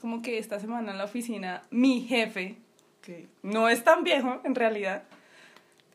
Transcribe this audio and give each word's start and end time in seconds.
como 0.00 0.22
que 0.22 0.38
esta 0.38 0.58
semana 0.58 0.92
en 0.92 0.98
la 0.98 1.04
oficina, 1.04 1.62
mi 1.70 2.02
jefe, 2.02 2.58
que 3.02 3.28
no 3.42 3.68
es 3.68 3.84
tan 3.84 4.04
viejo 4.04 4.40
en 4.44 4.54
realidad, 4.54 5.04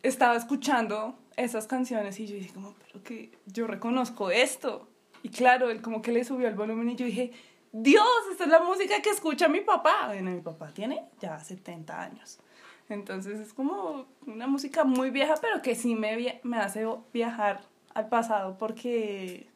estaba 0.04 0.36
escuchando 0.36 1.18
esas 1.36 1.68
canciones 1.68 2.20
y 2.20 2.28
yo 2.28 2.36
dije 2.36 2.54
como, 2.54 2.74
pero 2.86 3.04
que 3.04 3.32
yo 3.46 3.68
reconozco 3.68 4.32
esto. 4.32 4.88
Y 5.24 5.30
claro, 5.30 5.70
él 5.70 5.82
como 5.82 6.02
que 6.02 6.12
le 6.12 6.24
subió 6.24 6.48
el 6.48 6.56
volumen 6.56 6.90
y 6.90 6.96
yo 6.96 7.06
dije, 7.06 7.32
Dios, 7.72 8.06
esta 8.32 8.46
es 8.46 8.50
la 8.50 8.62
música 8.62 9.02
que 9.02 9.10
escucha 9.10 9.48
mi 9.48 9.62
papá. 9.62 10.08
Bueno, 10.08 10.32
mi 10.32 10.42
papá 10.42 10.70
tiene 10.70 11.04
ya 11.20 11.38
70 11.40 12.02
años. 12.02 12.40
Entonces 12.88 13.40
es 13.40 13.54
como 13.54 14.06
una 14.28 14.48
música 14.48 14.84
muy 14.84 15.10
vieja, 15.10 15.36
pero 15.42 15.62
que 15.62 15.76
sí 15.76 15.96
me, 15.96 16.40
me 16.44 16.58
hace 16.58 16.86
viajar 17.12 17.62
al 17.94 18.08
pasado 18.08 18.58
porque 18.58 19.48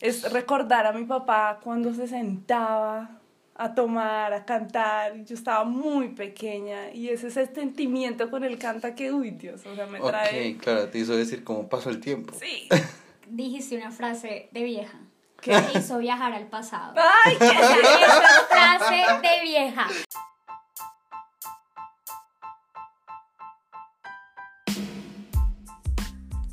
es 0.00 0.30
recordar 0.32 0.86
a 0.86 0.92
mi 0.92 1.04
papá 1.04 1.60
cuando 1.62 1.92
se 1.94 2.06
sentaba 2.06 3.21
a 3.54 3.74
tomar, 3.74 4.32
a 4.32 4.44
cantar. 4.44 5.24
Yo 5.24 5.34
estaba 5.34 5.64
muy 5.64 6.08
pequeña 6.08 6.90
y 6.92 7.08
es 7.08 7.24
ese 7.24 7.46
sentimiento 7.46 8.30
con 8.30 8.44
el 8.44 8.58
canta 8.58 8.94
que, 8.94 9.12
uy, 9.12 9.30
Dios, 9.32 9.64
o 9.66 9.74
sea, 9.74 9.86
me 9.86 10.00
trae... 10.00 10.54
Ok, 10.54 10.62
claro, 10.62 10.88
te 10.88 10.98
hizo 10.98 11.16
decir 11.16 11.44
cómo 11.44 11.68
pasó 11.68 11.90
el 11.90 12.00
tiempo. 12.00 12.34
Sí. 12.40 12.68
Dijiste 13.28 13.76
una 13.76 13.90
frase 13.90 14.48
de 14.52 14.62
vieja. 14.62 14.98
Que 15.40 15.50
me 15.52 15.72
hizo 15.78 15.98
viajar 15.98 16.32
al 16.32 16.46
pasado. 16.46 16.94
¡Ay, 17.24 17.36
qué 17.36 17.46
Esa 17.46 18.46
frase 18.48 19.28
de 19.28 19.42
vieja. 19.42 19.88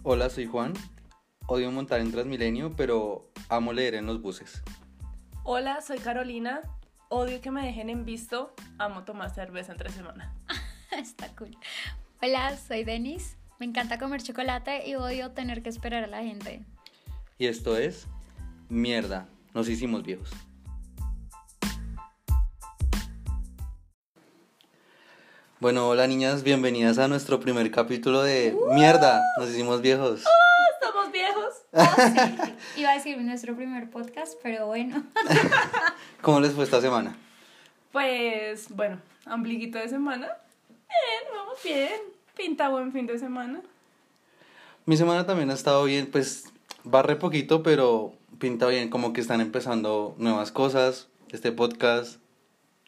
Hola, 0.02 0.30
soy 0.32 0.48
Juan. 0.48 0.74
Odio 1.46 1.70
montar 1.72 2.00
en 2.00 2.12
Transmilenio, 2.12 2.74
pero 2.76 3.30
amo 3.48 3.74
leer 3.74 3.94
en 3.94 4.08
los 4.08 4.22
buses. 4.22 4.64
Hola, 5.44 5.82
soy 5.82 6.00
Carolina. 6.00 6.62
Odio 7.12 7.42
que 7.42 7.50
me 7.50 7.66
dejen 7.66 7.90
en 7.90 8.06
visto. 8.06 8.54
Amo 8.78 9.04
tomar 9.04 9.34
cerveza 9.34 9.72
entre 9.72 9.90
semana. 9.90 10.32
Está 10.92 11.28
cool. 11.30 11.58
Hola, 12.22 12.56
soy 12.56 12.84
Denis. 12.84 13.36
Me 13.60 13.66
encanta 13.66 13.98
comer 13.98 14.22
chocolate 14.22 14.88
y 14.88 14.94
odio 14.94 15.32
tener 15.32 15.64
que 15.64 15.70
esperar 15.70 16.04
a 16.04 16.08
la 16.08 16.22
gente. 16.22 16.64
Y 17.40 17.48
esto 17.48 17.78
es 17.78 18.06
Mierda, 18.70 19.28
nos 19.56 19.68
hicimos 19.68 20.04
viejos. 20.04 20.30
Bueno, 25.60 25.90
hola 25.90 26.06
niñas, 26.06 26.44
bienvenidas 26.44 27.00
a 27.00 27.08
nuestro 27.08 27.40
primer 27.40 27.72
capítulo 27.72 28.22
de 28.22 28.56
Mierda, 28.76 29.20
nos 29.40 29.50
hicimos 29.50 29.82
viejos. 29.82 30.24
Oh, 31.72 31.84
sí. 31.84 32.54
Iba 32.82 32.92
a 32.92 32.94
decir 32.96 33.18
nuestro 33.20 33.56
primer 33.56 33.90
podcast, 33.90 34.34
pero 34.42 34.68
bueno. 34.68 35.04
¿Cómo 36.22 36.40
les 36.40 36.54
fue 36.54 36.64
esta 36.64 36.82
semana? 36.82 37.16
Pues, 37.92 38.68
bueno, 38.70 39.00
ombliguito 39.28 39.78
de 39.78 39.90
semana. 39.90 40.28
Bien, 40.68 41.34
vamos 41.36 41.60
bien. 41.64 42.02
Pinta 42.36 42.70
buen 42.70 42.92
fin 42.92 43.06
de 43.06 43.20
semana. 43.20 43.62
Mi 44.86 44.98
semana 44.98 45.26
también 45.26 45.52
ha 45.52 45.54
estado 45.54 45.84
bien, 45.84 46.10
pues 46.12 46.46
va 46.92 47.02
re 47.04 47.16
poquito, 47.16 47.62
pero 47.62 48.14
pinta 48.40 48.68
bien, 48.68 48.90
como 48.90 49.14
que 49.14 49.22
están 49.22 49.42
empezando 49.42 50.16
nuevas 50.18 50.52
cosas, 50.52 51.10
este 51.32 51.52
podcast, 51.52 52.20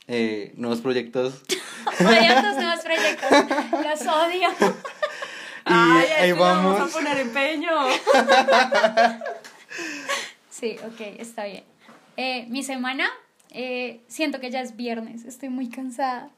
eh, 0.08 0.54
nuevos 0.56 0.82
proyectos. 0.82 1.44
Odio 2.00 2.36
tus 2.42 2.56
nuevos 2.56 2.80
proyectos. 2.84 3.32
Los 3.72 4.02
odio. 4.02 4.50
Ay, 5.66 6.08
ahí 6.20 6.32
vamos 6.32 6.78
vamos. 6.78 6.92
a 6.92 6.98
poner 6.98 7.18
empeño. 7.18 7.70
Sí, 10.50 10.76
ok, 10.86 11.00
está 11.18 11.46
bien. 11.46 11.64
Eh, 12.18 12.46
mi 12.50 12.62
semana, 12.62 13.10
eh, 13.50 14.02
siento 14.08 14.40
que 14.40 14.52
ya 14.52 14.62
es 14.62 14.76
viernes, 14.76 15.26
estoy 15.26 15.50
muy 15.50 15.70
cansada. 15.70 16.30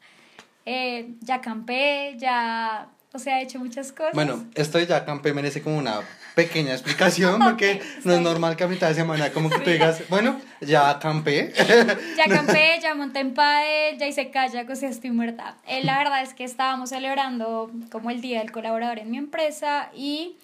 Eh, 0.65 1.15
ya 1.19 1.41
campé, 1.41 2.15
ya, 2.17 2.87
o 3.15 3.19
sea, 3.19 3.39
he 3.39 3.43
hecho 3.43 3.59
muchas 3.59 3.91
cosas. 3.91 4.13
Bueno, 4.13 4.43
esto 4.55 4.79
ya 4.79 5.05
campé 5.05 5.33
merece 5.33 5.61
como 5.61 5.77
una 5.77 6.01
pequeña 6.33 6.73
explicación, 6.73 7.39
porque 7.43 7.73
Ok, 7.73 7.81
está 7.81 8.09
no 8.09 8.15
es 8.15 8.21
normal 8.21 8.55
que 8.55 8.63
a 8.63 8.67
mitad 8.67 8.89
de 8.89 8.95
semana 8.95 9.31
como 9.31 9.51
que 9.51 9.59
tú 9.59 9.69
digas, 9.69 10.01
bueno, 10.09 10.41
ya 10.61 10.97
campé. 10.99 11.53
Ya 12.17 12.25
campé, 12.25 12.79
ya 12.81 12.95
monté 12.95 13.19
en 13.19 13.35
pádel, 13.35 13.99
ya 13.99 14.07
hice 14.07 14.31
kayak, 14.31 14.67
o 14.69 14.75
sea, 14.75 14.89
estoy 14.89 15.11
muerta. 15.11 15.57
Eh, 15.67 15.83
la 15.83 15.97
verdad 15.99 16.23
es 16.23 16.33
que 16.33 16.43
estábamos 16.43 16.89
celebrando 16.89 17.69
como 17.91 18.09
el 18.09 18.19
Día 18.19 18.39
del 18.39 18.51
Colaborador 18.51 18.97
en 18.97 19.11
mi 19.11 19.17
empresa 19.17 19.91
y 19.95 20.35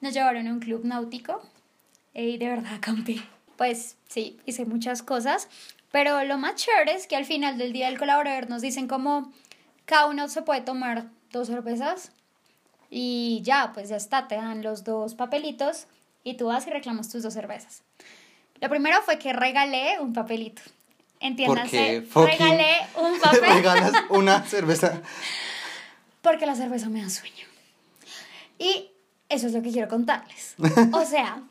nos 0.00 0.12
llevaron 0.12 0.48
a 0.48 0.52
un 0.52 0.58
club 0.58 0.84
náutico 0.84 1.40
eh, 2.12 2.30
y 2.30 2.38
de 2.38 2.48
verdad 2.48 2.78
campé. 2.80 3.22
Pues 3.56 3.96
sí, 4.08 4.40
hice 4.46 4.64
muchas 4.64 5.02
cosas, 5.02 5.48
pero 5.92 6.24
lo 6.24 6.38
más 6.38 6.56
chévere 6.56 6.92
es 6.94 7.06
que 7.06 7.14
al 7.14 7.24
final 7.24 7.56
del 7.56 7.72
Día 7.72 7.86
del 7.86 7.98
Colaborador 7.98 8.50
nos 8.50 8.62
dicen 8.62 8.88
como 8.88 9.32
cada 9.84 10.06
uno 10.06 10.28
se 10.28 10.42
puede 10.42 10.60
tomar 10.60 11.06
dos 11.36 11.48
cervezas 11.48 12.12
y 12.90 13.40
ya, 13.42 13.72
pues 13.74 13.88
ya 13.88 13.96
está, 13.96 14.28
te 14.28 14.36
dan 14.36 14.62
los 14.62 14.84
dos 14.84 15.14
papelitos 15.14 15.86
y 16.24 16.36
tú 16.36 16.46
vas 16.46 16.66
y 16.66 16.70
reclamas 16.70 17.08
tus 17.08 17.22
dos 17.22 17.34
cervezas. 17.34 17.82
Lo 18.60 18.68
primero 18.68 19.02
fue 19.02 19.18
que 19.18 19.32
regalé 19.32 19.98
un 20.00 20.12
papelito. 20.12 20.62
Entiéndase, 21.20 22.06
regalé 22.14 22.76
un 22.96 23.18
papel 23.22 23.40
Regalas 23.40 23.92
una 24.10 24.42
cerveza. 24.44 25.00
porque 26.22 26.46
la 26.46 26.54
cerveza 26.54 26.88
me 26.88 27.02
da 27.02 27.10
sueño. 27.10 27.46
Y 28.58 28.90
eso 29.28 29.46
es 29.46 29.52
lo 29.52 29.62
que 29.62 29.70
quiero 29.70 29.88
contarles. 29.88 30.54
O 30.92 31.04
sea, 31.06 31.42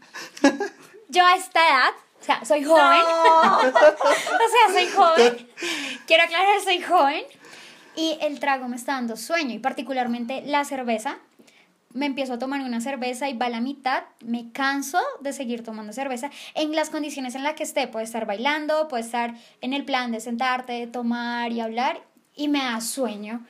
yo 1.09 1.25
a 1.25 1.35
esta 1.35 1.67
edad, 1.67 1.91
o 2.21 2.23
sea, 2.23 2.45
soy 2.45 2.63
joven. 2.63 3.01
o 3.01 3.71
sea, 3.71 4.73
soy 4.73 4.87
joven. 4.89 5.49
Quiero 6.05 6.23
aclarar, 6.23 6.61
soy 6.63 6.81
joven. 6.81 7.23
Y 7.95 8.17
el 8.21 8.39
trago 8.39 8.67
me 8.67 8.75
está 8.75 8.93
dando 8.93 9.15
sueño 9.17 9.53
y 9.53 9.59
particularmente 9.59 10.41
la 10.45 10.65
cerveza. 10.65 11.17
Me 11.93 12.05
empiezo 12.05 12.33
a 12.33 12.39
tomar 12.39 12.61
una 12.61 12.81
cerveza 12.81 13.29
y 13.29 13.37
va 13.37 13.45
a 13.45 13.49
la 13.49 13.61
mitad, 13.61 14.03
me 14.23 14.51
canso 14.51 14.99
de 15.21 15.31
seguir 15.31 15.63
tomando 15.63 15.93
cerveza 15.93 16.29
en 16.53 16.75
las 16.75 16.89
condiciones 16.89 17.35
en 17.35 17.43
las 17.43 17.53
que 17.53 17.63
esté. 17.63 17.87
Puede 17.87 18.03
estar 18.03 18.25
bailando, 18.25 18.89
puede 18.89 19.03
estar 19.03 19.33
en 19.61 19.73
el 19.73 19.85
plan 19.85 20.11
de 20.11 20.19
sentarte, 20.19 20.87
tomar 20.87 21.53
y 21.53 21.61
hablar 21.61 22.01
y 22.35 22.49
me 22.49 22.59
da 22.59 22.81
sueño. 22.81 23.45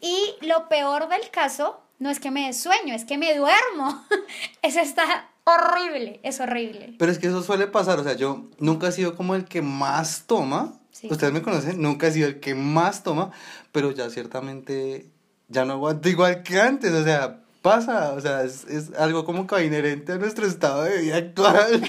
Y 0.00 0.46
lo 0.46 0.68
peor 0.68 1.08
del 1.08 1.28
caso 1.30 1.80
no 1.98 2.10
es 2.10 2.20
que 2.20 2.30
me 2.30 2.46
dé 2.46 2.52
sueño, 2.52 2.94
es 2.94 3.04
que 3.04 3.18
me 3.18 3.36
duermo. 3.36 4.04
Eso 4.62 4.80
está 4.80 5.28
horrible, 5.44 6.20
es 6.22 6.40
horrible. 6.40 6.94
Pero 6.98 7.10
es 7.10 7.18
que 7.18 7.26
eso 7.26 7.42
suele 7.42 7.66
pasar, 7.66 7.98
o 7.98 8.04
sea, 8.04 8.14
yo 8.14 8.48
nunca 8.58 8.88
he 8.88 8.92
sido 8.92 9.16
como 9.16 9.34
el 9.34 9.46
que 9.46 9.62
más 9.62 10.24
toma. 10.26 10.74
Sí. 11.00 11.06
Ustedes 11.10 11.32
me 11.32 11.42
conocen, 11.42 11.80
nunca 11.80 12.08
he 12.08 12.12
sido 12.12 12.26
el 12.26 12.40
que 12.40 12.54
más 12.56 13.04
toma, 13.04 13.30
pero 13.70 13.92
ya 13.92 14.10
ciertamente 14.10 15.06
ya 15.46 15.64
no 15.64 15.74
aguanto 15.74 16.08
igual 16.08 16.42
que 16.42 16.60
antes, 16.60 16.92
o 16.92 17.04
sea, 17.04 17.40
pasa, 17.62 18.14
o 18.14 18.20
sea, 18.20 18.42
es, 18.42 18.64
es 18.64 18.92
algo 18.94 19.24
como 19.24 19.46
que 19.46 19.54
va 19.54 19.62
inherente 19.62 20.12
a 20.12 20.16
nuestro 20.16 20.44
estado 20.46 20.82
de 20.82 20.98
vida 20.98 21.16
actual. 21.16 21.82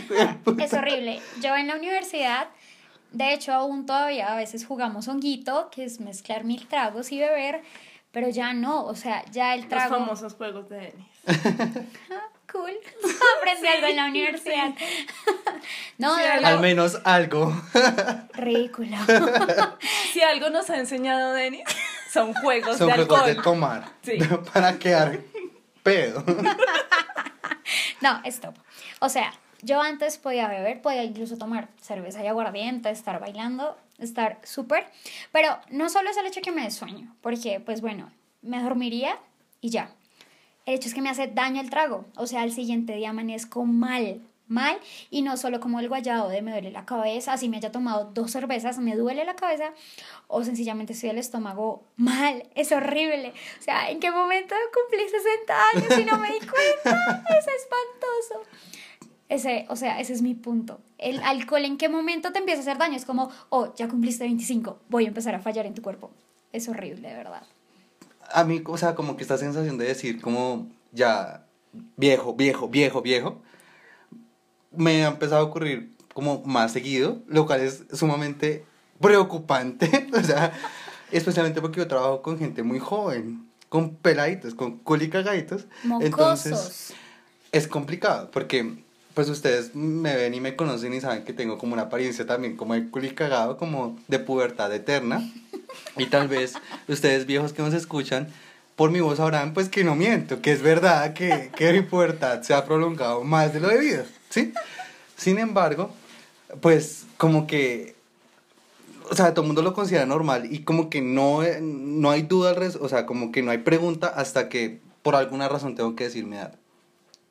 Es 0.59 0.73
horrible. 0.73 1.19
Yo 1.41 1.55
en 1.55 1.67
la 1.67 1.75
universidad, 1.75 2.49
de 3.11 3.33
hecho, 3.33 3.51
aún 3.51 3.87
todavía 3.87 4.31
a 4.31 4.35
veces 4.35 4.63
jugamos 4.63 5.07
honguito, 5.07 5.69
que 5.71 5.85
es 5.85 5.99
mezclar 5.99 6.43
mil 6.43 6.67
tragos 6.67 7.11
y 7.11 7.19
beber, 7.19 7.63
pero 8.11 8.29
ya 8.29 8.53
no, 8.53 8.85
o 8.85 8.93
sea, 8.95 9.25
ya 9.31 9.55
el 9.55 9.61
Los 9.61 9.69
trago. 9.69 9.95
famosos 9.95 10.35
juegos 10.35 10.69
de 10.69 10.77
Denis. 10.77 11.87
Cool. 12.51 12.71
Aprendí 13.37 13.67
algo 13.67 13.87
en 13.87 13.95
la 13.95 14.05
universidad. 14.05 14.69
no, 15.97 16.15
Sí, 16.15 16.21
de 16.21 16.27
verdad, 16.27 16.51
Al 16.53 16.59
menos 16.61 16.99
algo. 17.03 17.53
ridículo. 18.33 18.97
Si 20.13 20.21
algo 20.21 20.49
nos 20.49 20.69
ha 20.69 20.77
enseñado 20.77 21.33
Denis, 21.33 21.63
son 22.11 22.33
juegos 22.33 22.77
Son 22.77 22.87
de 22.87 22.93
juegos 22.95 23.19
alcohol. 23.19 23.35
de 23.35 23.41
tomar. 23.43 23.83
Sí. 24.01 24.17
Para 24.53 24.79
quedar 24.79 25.19
pedo. 25.83 26.23
No, 28.01 28.21
stop. 28.25 28.55
O 28.99 29.09
sea, 29.09 29.33
yo 29.61 29.81
antes 29.81 30.17
podía 30.17 30.47
beber, 30.47 30.81
podía 30.81 31.03
incluso 31.03 31.37
tomar 31.37 31.67
cerveza 31.81 32.23
y 32.23 32.27
aguardiente, 32.27 32.89
estar 32.89 33.19
bailando, 33.19 33.77
estar 33.99 34.39
súper. 34.43 34.87
Pero 35.31 35.57
no 35.69 35.89
solo 35.89 36.09
es 36.09 36.17
el 36.17 36.25
hecho 36.25 36.41
que 36.41 36.51
me 36.51 36.69
sueño, 36.71 37.15
porque, 37.21 37.59
pues 37.59 37.81
bueno, 37.81 38.11
me 38.41 38.61
dormiría 38.63 39.17
y 39.61 39.69
ya. 39.69 39.91
El 40.65 40.75
hecho 40.75 40.87
es 40.87 40.93
que 40.93 41.01
me 41.01 41.09
hace 41.09 41.27
daño 41.27 41.61
el 41.61 41.69
trago. 41.69 42.05
O 42.15 42.27
sea, 42.27 42.41
al 42.41 42.51
siguiente 42.51 42.95
día 42.95 43.09
amanezco 43.09 43.65
mal, 43.65 44.21
mal. 44.47 44.77
Y 45.09 45.21
no 45.21 45.37
solo 45.37 45.59
como 45.59 45.79
el 45.79 45.87
guayado 45.87 46.27
de 46.27 46.41
me 46.41 46.51
duele 46.51 46.71
la 46.71 46.85
cabeza, 46.85 47.33
así 47.33 47.47
me 47.47 47.57
haya 47.57 47.71
tomado 47.71 48.11
dos 48.13 48.31
cervezas, 48.31 48.79
me 48.79 48.95
duele 48.95 49.23
la 49.23 49.35
cabeza. 49.35 49.73
O 50.27 50.43
sencillamente 50.43 50.93
estoy 50.93 51.09
el 51.09 51.17
estómago 51.17 51.83
mal. 51.95 52.43
Es 52.55 52.71
horrible. 52.71 53.33
O 53.59 53.61
sea, 53.61 53.89
¿en 53.89 53.99
qué 53.99 54.11
momento 54.11 54.55
cumplí 54.73 55.07
60 55.07 55.53
años 55.73 55.99
y 55.99 56.05
no 56.05 56.17
me 56.17 56.33
di 56.33 56.39
cuenta? 56.39 57.23
Es 57.29 57.45
espantoso. 57.47 58.49
Ese, 59.29 59.65
o 59.69 59.75
sea, 59.75 59.99
ese 59.99 60.13
es 60.13 60.23
mi 60.23 60.33
punto. 60.33 60.81
El 60.97 61.21
alcohol, 61.21 61.63
¿en 61.63 61.77
qué 61.77 61.87
momento 61.87 62.31
te 62.31 62.39
empieza 62.39 62.61
a 62.61 62.63
hacer 62.63 62.79
daño? 62.79 62.95
Es 62.95 63.05
como, 63.05 63.29
oh, 63.49 63.73
ya 63.75 63.87
cumpliste 63.87 64.23
25, 64.23 64.79
voy 64.89 65.05
a 65.05 65.09
empezar 65.09 65.35
a 65.35 65.39
fallar 65.39 65.67
en 65.67 65.75
tu 65.75 65.83
cuerpo. 65.83 66.09
Es 66.51 66.67
horrible, 66.67 67.09
de 67.09 67.15
verdad. 67.15 67.43
A 68.33 68.43
mí, 68.43 68.61
o 68.65 68.77
sea, 68.77 68.95
como 68.95 69.17
que 69.17 69.23
esta 69.23 69.37
sensación 69.37 69.77
de 69.77 69.85
decir 69.85 70.21
como 70.21 70.67
ya 70.91 71.45
viejo, 71.97 72.33
viejo, 72.35 72.67
viejo, 72.69 73.01
viejo, 73.01 73.41
me 74.71 75.05
ha 75.05 75.09
empezado 75.09 75.41
a 75.41 75.45
ocurrir 75.45 75.91
como 76.13 76.43
más 76.43 76.73
seguido, 76.73 77.21
lo 77.27 77.45
cual 77.45 77.61
es 77.61 77.83
sumamente 77.93 78.65
preocupante, 78.99 80.09
o 80.13 80.23
sea, 80.23 80.53
especialmente 81.11 81.61
porque 81.61 81.79
yo 81.79 81.87
trabajo 81.87 82.21
con 82.21 82.37
gente 82.37 82.63
muy 82.63 82.79
joven, 82.79 83.47
con 83.69 83.95
peladitos, 83.95 84.55
con 84.55 84.77
culicagaditos. 84.77 85.65
Entonces, 86.01 86.93
es 87.51 87.67
complicado 87.67 88.29
porque 88.31 88.83
pues 89.19 89.27
ustedes 89.27 89.75
me 89.75 90.15
ven 90.15 90.33
y 90.33 90.39
me 90.39 90.55
conocen 90.55 90.93
y 90.93 91.01
saben 91.01 91.25
que 91.25 91.33
tengo 91.33 91.57
como 91.57 91.73
una 91.73 91.81
apariencia 91.81 92.25
también 92.25 92.55
como 92.55 92.73
de 92.73 92.89
culicagado, 92.89 93.57
como 93.57 93.99
de 94.07 94.17
pubertad 94.17 94.73
eterna. 94.73 95.29
Y 95.97 96.05
tal 96.05 96.29
vez 96.29 96.53
ustedes 96.87 97.25
viejos 97.25 97.51
que 97.51 97.61
nos 97.61 97.73
escuchan, 97.73 98.29
por 98.77 98.91
mi 98.91 99.01
voz 99.01 99.17
sabrán 99.17 99.53
pues 99.53 99.67
que 99.67 99.83
no 99.83 99.93
miento, 99.97 100.41
que 100.41 100.53
es 100.53 100.61
verdad 100.61 101.11
que, 101.13 101.51
que 101.57 101.73
mi 101.73 101.81
pubertad 101.81 102.43
se 102.43 102.53
ha 102.53 102.63
prolongado 102.63 103.25
más 103.25 103.51
de 103.53 103.59
lo 103.59 103.67
debido, 103.67 104.05
¿sí? 104.29 104.53
Sin 105.17 105.37
embargo, 105.37 105.91
pues 106.61 107.03
como 107.17 107.45
que, 107.45 107.97
o 109.11 109.15
sea, 109.15 109.33
todo 109.33 109.41
el 109.41 109.47
mundo 109.47 109.61
lo 109.63 109.73
considera 109.73 110.05
normal 110.05 110.47
y 110.49 110.59
como 110.63 110.89
que 110.89 111.01
no, 111.01 111.41
no 111.59 112.09
hay 112.09 112.21
duda, 112.21 112.51
al 112.51 112.55
res- 112.55 112.77
o 112.79 112.87
sea, 112.87 113.05
como 113.05 113.33
que 113.33 113.41
no 113.43 113.51
hay 113.51 113.57
pregunta 113.57 114.07
hasta 114.07 114.47
que 114.47 114.79
por 115.03 115.17
alguna 115.17 115.49
razón 115.49 115.75
tengo 115.75 115.93
que 115.97 116.05
decir 116.05 116.25
mi 116.25 116.37
edad. 116.37 116.55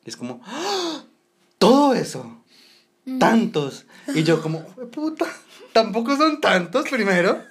Es 0.05 0.15
como, 0.15 0.39
¡Ah! 0.45 0.78
Todo 1.89 1.95
eso, 2.01 2.43
tantos. 3.19 3.85
Y 4.13 4.23
yo 4.23 4.41
como, 4.41 4.59
"Jue 4.75 4.85
puta, 4.87 5.25
tampoco 5.73 6.15
son 6.15 6.39
tantos, 6.41 6.87
primero. 6.89 7.43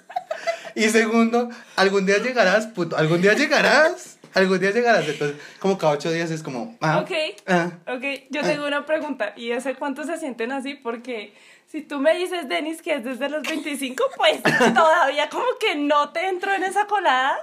Y 0.75 0.89
segundo, 0.89 1.49
algún 1.75 2.05
día 2.05 2.17
llegarás, 2.19 2.67
puto, 2.67 2.95
algún 2.97 3.21
día 3.21 3.33
llegarás. 3.33 4.15
Algún 4.35 4.59
día 4.59 4.69
llegarás, 4.69 5.07
entonces, 5.07 5.37
como 5.57 5.75
cada 5.79 5.93
ocho 5.93 6.11
días 6.11 6.29
es 6.29 6.43
como, 6.43 6.77
ah, 6.81 6.99
Ok. 6.99 7.11
ah, 7.47 7.71
Ok, 7.87 8.03
yo 8.29 8.41
tengo 8.43 8.67
una 8.67 8.85
pregunta. 8.85 9.33
¿Y 9.35 9.51
hace 9.53 9.73
cuánto 9.73 10.03
se 10.03 10.17
sienten 10.19 10.51
así? 10.51 10.75
Porque 10.75 11.33
si 11.65 11.81
tú 11.81 11.99
me 11.99 12.13
dices, 12.15 12.47
Denis, 12.47 12.83
que 12.83 12.93
es 12.93 13.03
desde 13.03 13.27
los 13.27 13.41
25, 13.41 14.03
pues 14.15 14.39
todavía 14.75 15.29
como 15.29 15.45
que 15.59 15.75
no 15.75 16.11
te 16.11 16.27
entro 16.29 16.53
en 16.53 16.63
esa 16.63 16.85
colada. 16.85 17.35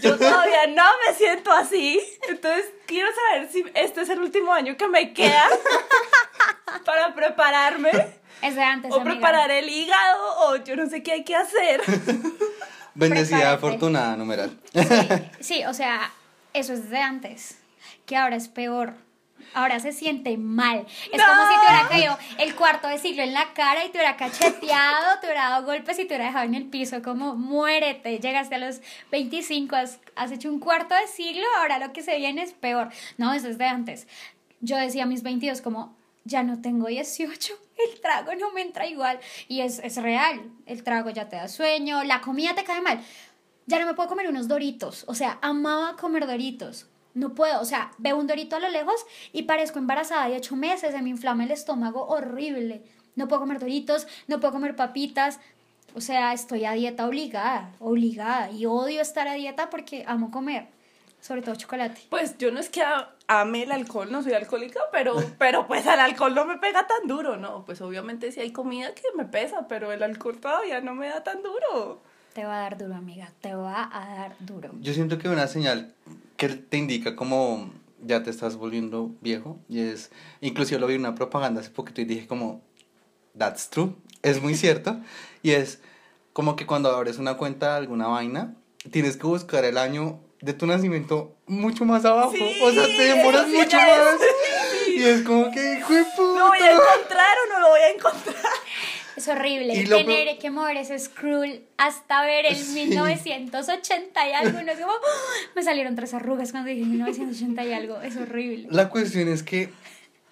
Yo 0.00 0.16
todavía 0.16 0.66
no 0.74 0.84
me 1.06 1.14
siento 1.14 1.52
así. 1.52 2.00
Entonces, 2.26 2.64
quiero 2.86 3.08
saber 3.28 3.50
si 3.52 3.62
este 3.74 4.00
es 4.00 4.08
el 4.08 4.20
último 4.20 4.54
año 4.54 4.78
que 4.78 4.88
me 4.88 5.12
queda 5.12 5.44
para 6.84 7.14
prepararme 7.14 7.90
Es 8.42 8.54
de 8.54 8.62
antes, 8.62 8.90
o 8.92 8.96
amiga. 9.00 9.12
preparar 9.14 9.50
el 9.50 9.68
hígado 9.68 10.18
o 10.48 10.56
yo 10.56 10.76
no 10.76 10.86
sé 10.88 11.02
qué 11.02 11.12
hay 11.12 11.24
que 11.24 11.36
hacer. 11.36 11.80
bendecida, 12.94 13.36
Prepárate. 13.38 13.46
afortunada, 13.66 14.16
numeral. 14.16 14.58
Sí, 15.40 15.64
o 15.64 15.74
sea, 15.74 16.10
eso 16.52 16.72
es 16.72 16.90
de 16.90 16.98
antes. 16.98 17.58
Que 18.06 18.16
ahora 18.16 18.36
es 18.36 18.48
peor. 18.48 18.94
Ahora 19.54 19.80
se 19.80 19.92
siente 19.92 20.36
mal. 20.36 20.86
Es 21.12 21.18
¡No! 21.18 21.24
como 21.26 21.40
si 21.42 21.54
te 21.54 21.66
hubiera 21.72 21.88
caído 21.88 22.18
el 22.38 22.54
cuarto 22.54 22.86
de 22.88 22.98
siglo 22.98 23.22
en 23.22 23.32
la 23.32 23.52
cara 23.52 23.84
y 23.84 23.88
te 23.88 23.98
hubiera 23.98 24.16
cacheteado, 24.16 25.18
te 25.20 25.26
hubiera 25.26 25.48
dado 25.50 25.66
golpes 25.66 25.98
y 25.98 26.02
te 26.04 26.08
hubiera 26.14 26.26
dejado 26.26 26.44
en 26.44 26.54
el 26.54 26.66
piso. 26.66 27.02
Como 27.02 27.34
muérete. 27.34 28.18
Llegaste 28.20 28.54
a 28.54 28.58
los 28.58 28.80
25, 29.10 29.74
has, 29.74 29.98
has 30.14 30.30
hecho 30.30 30.50
un 30.50 30.60
cuarto 30.60 30.94
de 30.94 31.06
siglo, 31.08 31.44
ahora 31.58 31.78
lo 31.78 31.92
que 31.92 32.02
se 32.02 32.16
viene 32.16 32.42
es 32.42 32.52
peor. 32.52 32.90
No, 33.18 33.32
eso 33.32 33.48
es 33.48 33.58
de 33.58 33.66
antes. 33.66 34.06
Yo 34.60 34.76
decía 34.76 35.02
a 35.04 35.06
mis 35.06 35.22
22 35.24 35.62
como, 35.62 35.96
ya 36.24 36.42
no 36.42 36.60
tengo 36.60 36.86
18, 36.86 37.54
el 37.92 38.00
trago 38.00 38.34
no 38.34 38.52
me 38.52 38.62
entra 38.62 38.86
igual. 38.86 39.20
Y 39.48 39.60
es, 39.60 39.78
es 39.80 39.96
real, 39.96 40.50
el 40.66 40.82
trago 40.82 41.10
ya 41.10 41.28
te 41.28 41.36
da 41.36 41.48
sueño, 41.48 42.04
la 42.04 42.20
comida 42.20 42.54
te 42.54 42.64
cae 42.64 42.80
mal. 42.80 43.00
Ya 43.66 43.78
no 43.78 43.86
me 43.86 43.94
puedo 43.94 44.08
comer 44.08 44.28
unos 44.28 44.48
doritos, 44.48 45.04
o 45.06 45.14
sea, 45.14 45.38
amaba 45.42 45.96
comer 45.96 46.26
doritos. 46.26 46.86
No 47.12 47.34
puedo, 47.34 47.60
o 47.60 47.64
sea, 47.64 47.90
veo 47.98 48.16
un 48.16 48.26
dorito 48.26 48.56
a 48.56 48.60
lo 48.60 48.68
lejos 48.68 49.04
y 49.32 49.42
parezco 49.42 49.78
embarazada 49.78 50.28
de 50.28 50.36
ocho 50.36 50.54
meses, 50.54 50.92
se 50.92 51.02
me 51.02 51.10
inflama 51.10 51.44
el 51.44 51.50
estómago 51.50 52.06
horrible. 52.06 52.82
No 53.16 53.26
puedo 53.26 53.40
comer 53.40 53.58
doritos, 53.58 54.06
no 54.28 54.38
puedo 54.38 54.52
comer 54.52 54.76
papitas, 54.76 55.40
o 55.94 56.00
sea, 56.00 56.32
estoy 56.32 56.64
a 56.64 56.72
dieta 56.72 57.06
obligada, 57.06 57.72
obligada. 57.80 58.50
Y 58.50 58.66
odio 58.66 59.02
estar 59.02 59.26
a 59.26 59.34
dieta 59.34 59.70
porque 59.70 60.04
amo 60.06 60.30
comer, 60.30 60.68
sobre 61.20 61.42
todo 61.42 61.54
chocolate. 61.54 62.02
Pues 62.08 62.36
yo 62.38 62.50
no 62.50 62.60
es 62.60 62.68
que 62.68 62.82
ame 63.26 63.62
el 63.62 63.72
alcohol, 63.72 64.10
no 64.10 64.22
soy 64.22 64.32
alcohólica, 64.32 64.80
pero, 64.92 65.16
pero 65.38 65.66
pues 65.66 65.86
al 65.86 66.00
alcohol 66.00 66.34
no 66.34 66.44
me 66.44 66.58
pega 66.58 66.86
tan 66.86 67.06
duro, 67.06 67.36
¿no? 67.36 67.64
Pues 67.64 67.80
obviamente 67.80 68.32
sí 68.32 68.40
hay 68.40 68.52
comida 68.52 68.94
que 68.94 69.02
me 69.16 69.24
pesa, 69.24 69.68
pero 69.68 69.92
el 69.92 70.02
alcohol 70.02 70.38
todavía 70.38 70.80
no 70.80 70.94
me 70.94 71.08
da 71.08 71.22
tan 71.22 71.42
duro. 71.42 72.00
Te 72.32 72.44
va 72.44 72.58
a 72.58 72.60
dar 72.62 72.78
duro, 72.78 72.94
amiga, 72.94 73.32
te 73.40 73.54
va 73.54 73.90
a 73.92 74.14
dar 74.14 74.36
duro. 74.40 74.70
Yo 74.80 74.94
siento 74.94 75.18
que 75.18 75.28
una 75.28 75.46
señal 75.46 75.94
que 76.36 76.48
te 76.48 76.76
indica 76.76 77.16
como 77.16 77.70
ya 78.02 78.22
te 78.22 78.30
estás 78.30 78.56
volviendo 78.56 79.10
viejo 79.20 79.58
y 79.68 79.80
es, 79.80 80.10
inclusive 80.40 80.80
lo 80.80 80.86
vi 80.86 80.94
en 80.94 81.00
una 81.00 81.14
propaganda 81.14 81.60
hace 81.60 81.70
poquito 81.70 82.00
y 82.00 82.04
dije 82.04 82.26
como, 82.26 82.62
that's 83.36 83.68
true, 83.68 83.94
es 84.22 84.40
muy 84.40 84.54
cierto, 84.56 85.00
y 85.42 85.50
es 85.50 85.80
como 86.32 86.56
que 86.56 86.66
cuando 86.66 86.90
abres 86.90 87.18
una 87.18 87.36
cuenta 87.36 87.72
de 87.72 87.78
alguna 87.78 88.06
vaina, 88.06 88.54
tienes 88.90 89.16
que 89.16 89.26
buscar 89.26 89.64
el 89.64 89.76
año 89.76 90.20
de 90.40 90.52
tu 90.54 90.66
nacimiento 90.66 91.36
mucho 91.46 91.84
más 91.84 92.04
abajo, 92.04 92.32
Sí, 92.32 92.58
o 92.62 92.70
sea, 92.72 92.86
te 92.86 93.02
demoras 93.02 93.46
sí 93.46 93.52
mucho 93.56 93.76
más, 93.76 94.16
y 94.96 95.02
es 95.02 95.22
como 95.22 95.50
que, 95.50 95.74
hijo 95.78 95.92
de 95.94 96.04
puta. 96.16 96.38
¿Lo 96.40 96.48
voy 96.48 96.58
a 96.58 96.72
encontrar 96.72 97.36
o 97.46 97.52
no 97.52 97.60
lo 97.60 97.68
voy 97.68 97.80
a 97.80 97.90
encontrar? 97.90 98.36
Es 99.16 99.28
horrible 99.28 99.74
Y 99.74 99.84
tener 99.84 100.06
peor- 100.06 100.38
que 100.38 100.50
mover 100.50 100.78
ese 100.78 100.98
scroll 100.98 101.60
hasta 101.76 102.22
ver 102.22 102.46
el 102.46 102.56
Sí. 102.56 102.72
1980 102.72 104.28
y 104.28 104.32
algo. 104.32 104.62
No 104.62 104.72
es 104.72 104.78
como, 104.80 104.92
me 105.54 105.62
salieron 105.62 105.94
tres 105.94 106.14
arrugas 106.14 106.52
cuando 106.52 106.70
dije 106.70 106.86
1980 106.86 107.64
y 107.64 107.72
algo. 107.74 108.00
Es 108.00 108.16
horrible. 108.16 108.68
La 108.70 108.88
cuestión 108.88 109.28
es 109.28 109.42
que 109.42 109.68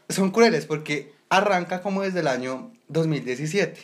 son 0.09 0.31
crueles 0.31 0.65
porque 0.65 1.13
arranca 1.29 1.83
como 1.83 2.01
desde 2.03 2.21
el 2.21 2.29
año 2.29 2.73
2017. 2.89 3.79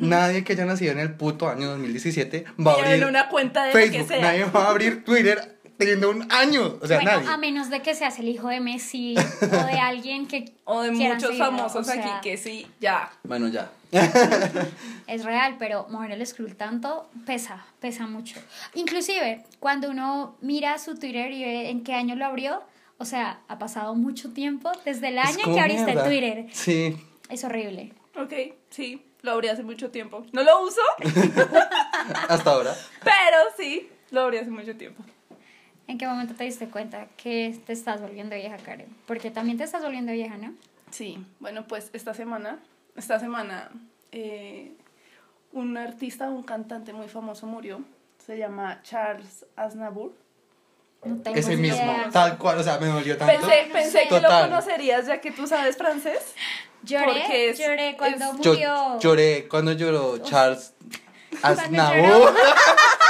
Nadie 0.00 0.44
que 0.44 0.52
haya 0.52 0.66
nacido 0.66 0.92
en 0.92 0.98
el 0.98 1.14
puto 1.14 1.48
año 1.48 1.70
2017 1.70 2.44
va 2.60 2.72
a 2.72 2.74
Tienen 2.74 2.92
abrir 2.92 3.06
una 3.08 3.28
cuenta 3.30 3.64
de 3.64 3.72
Facebook. 3.72 4.02
que 4.02 4.14
sea. 4.16 4.20
Nadie 4.20 4.44
va 4.44 4.66
a 4.66 4.70
abrir 4.70 5.02
Twitter 5.02 5.51
teniendo 5.76 6.10
un 6.10 6.30
año. 6.32 6.78
O 6.80 6.86
sea, 6.86 6.98
bueno, 6.98 7.18
nadie. 7.18 7.28
a 7.28 7.36
menos 7.36 7.70
de 7.70 7.80
que 7.82 7.94
seas 7.94 8.18
el 8.18 8.28
hijo 8.28 8.48
de 8.48 8.60
Messi 8.60 9.14
o 9.42 9.66
de 9.66 9.78
alguien 9.78 10.26
que. 10.26 10.52
O 10.64 10.82
de 10.82 10.90
muchos 10.90 11.22
seguirlo, 11.22 11.44
famosos 11.44 11.88
o 11.88 11.92
sea, 11.92 12.16
aquí 12.16 12.30
que 12.30 12.36
sí, 12.36 12.66
ya. 12.80 13.10
Bueno, 13.24 13.48
ya. 13.48 13.70
Es 15.06 15.24
real, 15.24 15.56
pero 15.58 15.86
mover 15.90 16.12
el 16.12 16.26
scroll 16.26 16.56
tanto 16.56 17.10
pesa, 17.26 17.66
pesa 17.80 18.06
mucho. 18.06 18.40
Inclusive, 18.74 19.44
cuando 19.60 19.90
uno 19.90 20.36
mira 20.40 20.78
su 20.78 20.94
Twitter 20.98 21.30
y 21.32 21.44
ve 21.44 21.70
en 21.70 21.84
qué 21.84 21.94
año 21.94 22.16
lo 22.16 22.24
abrió, 22.24 22.62
o 22.96 23.04
sea, 23.04 23.40
ha 23.48 23.58
pasado 23.58 23.94
mucho 23.94 24.32
tiempo 24.32 24.72
desde 24.84 25.08
el 25.08 25.18
año 25.18 25.44
que 25.44 25.60
abriste 25.60 25.84
mierda. 25.86 26.04
Twitter. 26.04 26.46
Sí. 26.52 26.96
Es 27.28 27.44
horrible. 27.44 27.92
Ok, 28.16 28.32
sí, 28.70 29.02
lo 29.22 29.32
abrí 29.32 29.48
hace 29.48 29.62
mucho 29.62 29.90
tiempo. 29.90 30.24
No 30.32 30.42
lo 30.42 30.62
uso, 30.62 30.80
Hasta 32.28 32.50
ahora. 32.50 32.74
pero 33.02 33.38
sí, 33.56 33.88
lo 34.10 34.22
abrí 34.22 34.38
hace 34.38 34.50
mucho 34.50 34.76
tiempo. 34.76 35.02
¿En 35.92 35.98
qué 35.98 36.06
momento 36.06 36.32
te 36.34 36.44
diste 36.44 36.68
cuenta 36.68 37.06
que 37.18 37.54
te 37.66 37.74
estás 37.74 38.00
volviendo 38.00 38.34
vieja, 38.34 38.56
Karen? 38.56 38.86
Porque 39.06 39.30
también 39.30 39.58
te 39.58 39.64
estás 39.64 39.82
volviendo 39.82 40.10
vieja, 40.12 40.38
¿no? 40.38 40.54
Sí, 40.90 41.22
bueno, 41.38 41.66
pues 41.68 41.90
esta 41.92 42.14
semana, 42.14 42.58
esta 42.96 43.20
semana, 43.20 43.70
eh, 44.10 44.72
un 45.52 45.76
artista, 45.76 46.30
un 46.30 46.44
cantante 46.44 46.94
muy 46.94 47.08
famoso 47.08 47.46
murió. 47.46 47.82
Se 48.24 48.38
llama 48.38 48.80
Charles 48.82 49.44
Aznavour. 49.54 50.12
No 51.04 51.16
tengo 51.20 51.36
Es 51.36 51.46
el 51.48 51.56
ni 51.60 51.68
mismo. 51.68 51.82
idea. 51.84 52.08
Tal 52.10 52.38
cual. 52.38 52.58
O 52.58 52.62
sea, 52.62 52.78
me 52.78 52.86
dolió 52.86 53.18
tanto. 53.18 53.34
Pensé, 53.46 53.68
pensé 53.70 54.08
que 54.08 54.18
lo 54.18 54.28
conocerías 54.30 55.06
ya 55.06 55.20
que 55.20 55.30
tú 55.30 55.46
sabes 55.46 55.76
francés. 55.76 56.34
Lloré, 56.84 57.04
Porque 57.04 57.50
es- 57.50 57.58
lloré 57.58 57.96
cuando 57.98 58.24
es- 58.32 58.40
Yo 58.40 58.52
murió. 58.52 58.98
lloré 58.98 59.46
cuando 59.46 59.72
lloró 59.72 60.16
Charles 60.22 60.72
Cuando 61.42 61.60
Aznavour. 61.62 62.34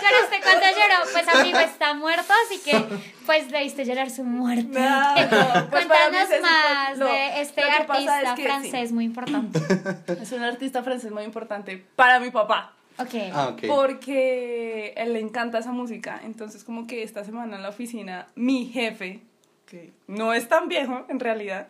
lloró. 0.00 0.16
¿Lloraste 0.16 0.40
cuando 0.42 0.66
lloró? 0.66 1.12
Pues 1.12 1.28
amigo 1.28 1.58
está 1.58 1.94
muerto, 1.94 2.32
así 2.46 2.58
que 2.60 2.84
pues 3.26 3.50
le 3.50 3.62
viste 3.62 3.84
llorar 3.84 4.10
su 4.10 4.24
muerte. 4.24 4.78
No, 4.78 5.14
no, 5.14 5.16
pues 5.70 5.86
Cuéntanos 5.86 6.22
es 6.22 6.30
ese- 6.30 6.40
más 6.40 6.98
no, 6.98 7.06
de 7.06 7.40
este 7.40 7.60
es 7.62 7.68
artista 7.68 8.34
que 8.34 8.44
francés 8.44 8.92
muy 8.92 9.04
importante. 9.04 9.60
Es 10.22 10.32
un 10.32 10.42
artista 10.42 10.82
francés 10.82 11.10
muy 11.12 11.24
importante 11.24 11.84
para 11.96 12.18
mi 12.20 12.30
papá. 12.30 12.72
Ok. 12.98 13.14
Ah, 13.32 13.48
ok. 13.52 13.62
Porque 13.66 14.94
él 14.96 15.12
le 15.12 15.20
encanta 15.20 15.58
esa 15.58 15.72
música. 15.72 16.20
Entonces, 16.24 16.64
como 16.64 16.86
que 16.86 17.02
esta 17.02 17.24
semana 17.24 17.56
en 17.56 17.62
la 17.62 17.68
oficina, 17.68 18.28
mi 18.34 18.66
jefe, 18.66 19.20
que 19.66 19.92
no 20.06 20.32
es 20.32 20.48
tan 20.48 20.68
viejo 20.68 21.04
en 21.08 21.20
realidad, 21.20 21.68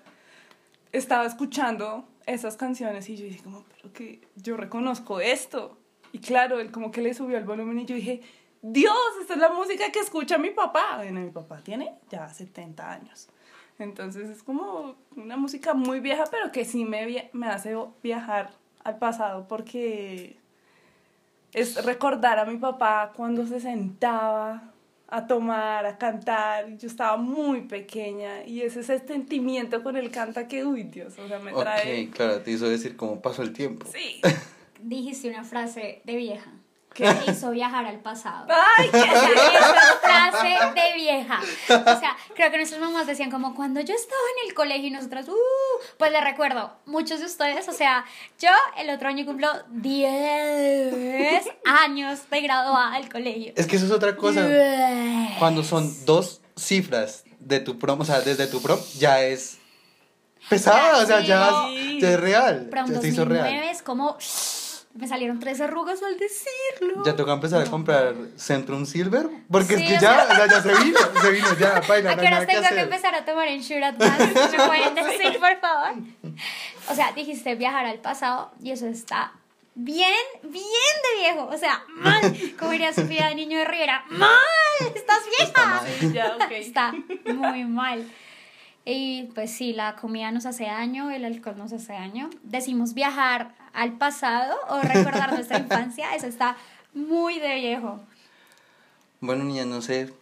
estaba 0.93 1.27
escuchando 1.27 2.07
esas 2.27 2.57
canciones 2.57 3.09
y 3.09 3.17
yo 3.17 3.25
dije, 3.25 3.43
como, 3.43 3.65
pero 3.77 3.93
que 3.93 4.21
yo 4.37 4.57
reconozco 4.57 5.21
esto. 5.21 5.79
Y 6.13 6.19
claro, 6.19 6.61
él 6.61 6.71
como 6.71 6.91
que 6.91 7.03
le 7.03 7.15
subió 7.15 7.39
el 7.39 7.45
volumen 7.45 7.79
y 7.81 7.87
yo 7.87 7.95
dije, 7.95 8.23
Dios, 8.63 8.97
esta 9.21 9.35
es 9.35 9.41
la 9.41 9.51
música 9.51 9.91
que 9.93 10.01
escucha 10.01 10.39
mi 10.39 10.51
papá. 10.51 10.97
Bueno, 10.97 11.21
mi 11.21 11.31
papá 11.31 11.61
tiene 11.63 11.95
ya 12.11 12.29
70 12.29 12.91
años. 12.91 13.29
Entonces 13.79 14.31
es 14.31 14.43
como 14.43 14.97
una 15.17 15.37
música 15.37 15.75
muy 15.75 16.01
vieja, 16.01 16.25
pero 16.31 16.51
que 16.51 16.65
sí 16.65 16.85
me, 16.85 17.31
me 17.33 17.47
hace 17.47 17.77
viajar 18.03 18.51
al 18.85 18.99
pasado 18.99 19.47
porque 19.49 20.39
es 21.53 21.85
recordar 21.85 22.39
a 22.39 22.45
mi 22.45 22.57
papá 22.57 23.13
cuando 23.15 23.47
se 23.47 23.61
sentaba 23.61 24.73
a 25.09 25.27
tomar, 25.27 25.87
a 25.87 25.99
cantar. 25.99 26.77
Yo 26.79 26.89
estaba 26.89 27.17
muy 27.17 27.63
pequeña 27.63 28.45
y 28.45 28.63
es 28.63 28.77
ese 28.77 28.99
sentimiento 29.07 29.83
con 29.83 29.97
el 29.97 30.11
canta 30.11 30.49
que, 30.49 30.65
uy, 30.65 30.85
Dios, 30.85 31.19
o 31.19 31.29
sea, 31.29 31.39
me 31.39 31.53
trae... 31.53 32.09
Ok, 32.09 32.15
claro, 32.15 32.41
te 32.43 32.51
hizo 32.51 32.69
decir 32.69 32.97
cómo 32.97 33.21
pasó 33.21 33.43
el 33.43 33.53
tiempo. 33.53 33.87
Sí, 33.93 34.21
dijiste 34.81 35.29
una 35.29 35.45
frase 35.45 36.03
de 36.05 36.17
vieja. 36.17 36.51
Que 36.95 37.05
hizo 37.29 37.51
viajar 37.51 37.85
al 37.85 38.01
pasado. 38.01 38.47
¡Ay! 38.79 38.89
O 38.89 38.91
sea, 38.91 39.13
esa 39.13 39.99
frase 40.03 40.81
de 40.81 40.95
vieja. 40.95 41.41
O 41.69 42.01
sea, 42.01 42.17
creo 42.35 42.51
que 42.51 42.57
nuestras 42.57 42.81
mamás 42.81 43.07
decían 43.07 43.31
como 43.31 43.55
cuando 43.55 43.81
yo 43.83 43.95
estaba 43.95 44.21
en 44.41 44.49
el 44.49 44.55
colegio 44.55 44.87
y 44.87 44.91
nosotras, 44.91 45.29
uh, 45.29 45.35
pues 45.99 46.11
le 46.11 46.21
recuerdo, 46.23 46.73
muchos 46.87 47.21
de 47.21 47.27
ustedes, 47.27 47.69
o 47.69 47.73
sea, 47.73 48.07
yo 48.39 48.49
el 48.79 48.89
otro 48.89 49.09
año 49.09 49.27
cumplo 49.27 49.49
10 49.69 51.47
años 51.67 52.31
de 52.31 52.41
graduada 52.41 52.99
del 52.99 53.11
colegio. 53.11 53.53
Es 53.57 53.67
que 53.67 53.77
eso 53.77 53.85
es 53.87 53.93
otra 53.93 54.17
cosa. 54.17 54.49
Cuando 55.39 55.63
son 55.65 55.93
dos 56.07 56.41
cifras 56.57 57.25
de 57.41 57.61
tu 57.61 57.79
prom, 57.79 58.01
o 58.01 58.05
sea, 58.07 58.21
desde 58.21 58.47
tu 58.47 58.63
prom, 58.63 58.79
ya 58.99 59.21
es 59.23 59.59
pesada, 60.49 61.03
o 61.03 61.07
sea, 61.07 61.21
ya, 61.21 61.51
Sí. 61.69 61.99
ya 62.01 62.11
es 62.13 62.21
real. 62.21 62.71
Ya 62.73 62.87
se 62.87 63.09
hizo 63.09 63.25
2009 63.27 63.51
real. 63.51 63.65
es 63.69 63.83
como, 63.83 64.17
me 64.97 65.07
salieron 65.09 65.39
tres 65.41 65.61
arrugas 65.61 66.03
al 66.03 66.19
decirlo. 66.19 67.05
Ya 67.05 67.15
toca 67.17 67.33
empezar 67.33 67.63
a 67.63 67.71
comprar 67.71 68.15
Centrum 68.37 68.87
Silver, 68.87 69.29
porque 69.51 69.77
Sí, 69.77 69.83
es 69.85 69.93
que 69.95 69.99
ya, 70.01 70.27
o 70.31 70.35
sea, 70.35 70.47
ya 70.47 70.63
se 70.63 70.75
vino, 70.85 70.99
se 71.21 71.31
vino 71.31 71.59
ya, 71.59 71.81
paila, 71.87 72.13
¿A 72.13 72.17
qué 72.17 72.27
horas 72.27 72.41
que 72.41 72.47
tengo 72.47 72.61
que 72.63 72.67
hacer. 72.67 72.79
empezar 72.79 73.15
a 73.15 73.25
tomar 73.25 73.49
Ensure 73.49 73.85
Advance? 73.85 74.27
¿Me 74.57 74.67
pueden 74.67 74.95
decir, 74.95 75.39
por 75.39 75.61
favor? 75.61 75.95
O 76.91 76.95
sea, 76.95 77.13
dijiste 77.13 77.55
viajar 77.55 77.87
al 77.87 77.99
pasado 77.99 78.53
y 78.63 78.71
eso 78.71 78.87
está 78.87 79.33
bien, 79.75 80.11
bien 80.43 80.63
de 80.63 81.21
viejo. 81.21 81.47
O 81.53 81.59
sea, 81.59 81.83
mal. 81.89 82.21
Como 82.59 82.71
diría 82.73 82.93
Sofía 82.93 83.29
de 83.29 83.35
Niño 83.35 83.59
de 83.59 83.65
Rivera, 83.67 84.05
mal. 84.09 84.39
Estás 84.95 85.21
vieja. 85.39 85.67
mal. 85.67 86.13
Ya, 86.13 86.37
ok. 86.37 86.51
Está 86.53 86.93
muy 87.27 87.65
mal. 87.65 88.07
Y 88.89 89.25
pues 89.35 89.51
sí, 89.51 89.73
la 89.73 89.97
comida 89.97 90.31
nos 90.31 90.47
hace 90.47 90.65
daño, 90.65 91.11
el 91.11 91.25
alcohol 91.25 91.59
nos 91.59 91.73
hace 91.73 91.93
daño. 91.93 92.31
Decimos 92.45 92.95
viajar 92.95 93.53
al 93.73 93.99
pasado 93.99 94.57
o 94.69 94.81
recordar 94.83 95.33
nuestra 95.33 95.59
infancia, 95.59 96.15
eso 96.15 96.29
está 96.29 96.57
muy 96.95 97.41
de 97.41 97.57
viejo. 97.57 98.01
Bueno, 99.21 99.43
niñas, 99.43 99.67
no 99.67 99.83
sé, 99.83 100.13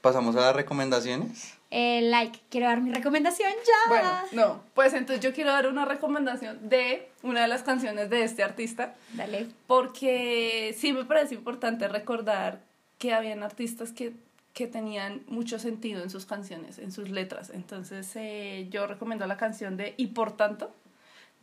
pasamos 0.00 0.34
a 0.36 0.40
las 0.40 0.56
recomendaciones. 0.56 1.54
Eh, 1.70 2.00
like, 2.02 2.40
quiero 2.50 2.66
dar 2.68 2.80
mi 2.80 2.92
recomendación 2.92 3.50
ya. 3.66 3.88
Bueno, 3.88 4.10
no, 4.32 4.60
pues 4.74 4.94
entonces 4.94 5.22
yo 5.22 5.34
quiero 5.34 5.50
dar 5.52 5.66
una 5.66 5.84
recomendación 5.84 6.68
de 6.68 7.10
una 7.22 7.42
de 7.42 7.48
las 7.48 7.62
canciones 7.62 8.08
de 8.08 8.24
este 8.24 8.42
artista, 8.42 8.94
Dale. 9.12 9.48
porque 9.66 10.74
sí 10.78 10.94
me 10.94 11.04
parece 11.04 11.34
importante 11.34 11.88
recordar 11.88 12.60
que 12.98 13.12
habían 13.12 13.42
artistas 13.42 13.92
que, 13.92 14.14
que 14.54 14.66
tenían 14.68 15.22
mucho 15.26 15.58
sentido 15.58 16.02
en 16.02 16.10
sus 16.10 16.26
canciones, 16.26 16.78
en 16.78 16.92
sus 16.92 17.10
letras. 17.10 17.50
Entonces 17.50 18.10
eh, 18.14 18.68
yo 18.70 18.86
recomiendo 18.86 19.26
la 19.26 19.36
canción 19.36 19.76
de 19.76 19.94
Y 19.96 20.08
por 20.08 20.36
tanto, 20.36 20.72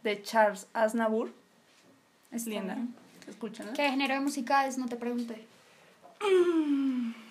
de 0.04 0.22
Charles 0.24 0.68
Aznavour. 0.74 1.32
Es 2.32 2.48
linda. 2.48 2.78
Escuchan. 3.28 3.74
¿Qué 3.74 3.90
género 3.90 4.14
de 4.16 4.22
música 4.22 4.66
es? 4.66 4.78
No 4.78 4.88
te 4.88 4.96
pregunté. 4.96 5.46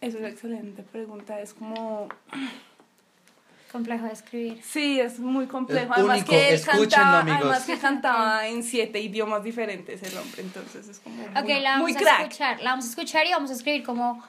Es 0.00 0.14
una 0.14 0.28
excelente 0.28 0.82
pregunta. 0.84 1.40
Es 1.40 1.54
como. 1.54 2.08
Complejo 3.72 4.06
de 4.06 4.12
escribir. 4.12 4.62
Sí, 4.62 4.98
es 4.98 5.18
muy 5.18 5.46
complejo. 5.46 5.92
Es 5.92 5.98
además 5.98 6.16
único, 6.18 6.30
que 6.30 6.48
él 6.48 6.54
escúchenlo, 6.54 6.88
cantaba, 6.88 7.18
amigos. 7.20 7.40
además 7.42 7.64
que 7.66 7.78
cantaba 7.78 8.46
en 8.46 8.62
siete 8.62 8.98
idiomas 9.00 9.44
diferentes 9.44 10.02
el 10.04 10.16
hombre, 10.16 10.40
entonces 10.40 10.88
es 10.88 11.00
como 11.00 11.22
Ok, 11.22 11.42
muy, 11.42 11.60
la 11.60 11.70
vamos 11.72 11.82
muy 11.82 11.92
a 11.92 11.98
crack. 11.98 12.20
escuchar. 12.22 12.62
La 12.62 12.70
vamos 12.70 12.86
a 12.86 12.88
escuchar 12.88 13.26
y 13.26 13.30
vamos 13.32 13.50
a 13.50 13.52
escribir 13.52 13.82
como 13.82 14.24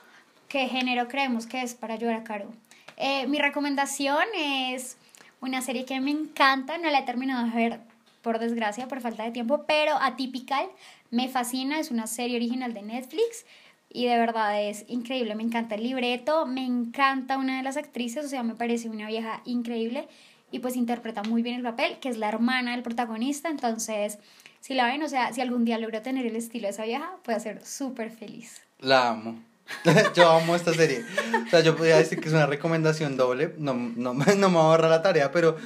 qué 0.49 0.67
género 0.67 1.07
creemos 1.07 1.45
que 1.47 1.61
es 1.61 1.75
para 1.75 1.95
llorar 1.95 2.23
caro. 2.23 2.51
Eh, 2.97 3.27
mi 3.27 3.39
recomendación 3.39 4.23
es 4.35 4.97
una 5.39 5.61
serie 5.61 5.85
que 5.85 6.01
me 6.01 6.11
encanta, 6.11 6.77
no 6.77 6.89
la 6.89 6.99
he 6.99 7.03
terminado 7.03 7.47
de 7.47 7.55
ver 7.55 7.79
por 8.21 8.39
desgracia, 8.39 8.87
por 8.87 8.99
falta 8.99 9.23
de 9.23 9.31
tiempo, 9.31 9.63
pero 9.65 9.95
Atypical 10.01 10.67
me 11.11 11.29
fascina, 11.29 11.79
es 11.79 11.91
una 11.91 12.07
serie 12.07 12.35
original 12.35 12.73
de 12.73 12.81
Netflix 12.81 13.45
y 13.89 14.05
de 14.05 14.17
verdad 14.17 14.61
es 14.61 14.85
increíble, 14.89 15.35
me 15.35 15.43
encanta 15.43 15.75
el 15.75 15.83
libreto, 15.83 16.45
me 16.45 16.65
encanta 16.65 17.37
una 17.37 17.57
de 17.57 17.63
las 17.63 17.77
actrices, 17.77 18.25
o 18.25 18.27
sea, 18.27 18.43
me 18.43 18.55
parece 18.55 18.89
una 18.89 19.07
vieja 19.07 19.41
increíble 19.45 20.07
y 20.51 20.59
pues 20.59 20.75
interpreta 20.75 21.23
muy 21.23 21.41
bien 21.41 21.55
el 21.55 21.63
papel, 21.63 21.99
que 21.99 22.09
es 22.09 22.17
la 22.17 22.27
hermana 22.27 22.71
del 22.71 22.83
protagonista, 22.83 23.49
entonces 23.49 24.19
si 24.59 24.73
la 24.73 24.85
ven, 24.85 25.01
o 25.03 25.07
sea, 25.07 25.31
si 25.31 25.41
algún 25.41 25.63
día 25.63 25.77
logro 25.77 26.01
tener 26.01 26.25
el 26.25 26.35
estilo 26.35 26.63
de 26.63 26.71
esa 26.71 26.83
vieja, 26.83 27.15
puedo 27.23 27.39
ser 27.39 27.65
súper 27.65 28.11
feliz. 28.11 28.61
La 28.79 29.09
amo. 29.09 29.35
yo 30.15 30.29
amo 30.29 30.55
esta 30.55 30.73
serie. 30.73 31.03
O 31.45 31.49
sea, 31.49 31.61
yo 31.61 31.75
podría 31.75 31.97
decir 31.97 32.19
que 32.19 32.27
es 32.27 32.33
una 32.33 32.45
recomendación 32.45 33.17
doble. 33.17 33.53
No, 33.57 33.73
no, 33.73 34.13
no 34.37 34.49
me 34.49 34.55
va 34.55 34.61
a 34.61 34.65
ahorrar 34.65 34.89
la 34.89 35.01
tarea, 35.01 35.31
pero 35.31 35.57